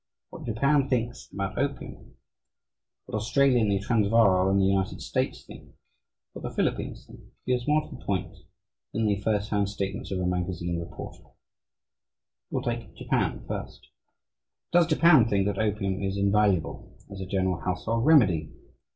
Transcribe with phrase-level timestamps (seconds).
[0.31, 2.15] What Japan thinks about opium,
[3.05, 5.75] what Australia and the Transvaal and the United States think,
[6.33, 8.35] what the Philippines think, is more to the point
[8.93, 11.25] than any first hand statements of a magazine reporter.
[12.49, 13.89] We will take Japan first.
[14.73, 18.51] Does Japan think that opium is invaluable as a general household remedy?